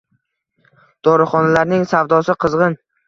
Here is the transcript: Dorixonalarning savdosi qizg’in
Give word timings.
Dorixonalarning 1.09 1.85
savdosi 1.93 2.37
qizg’in 2.45 2.79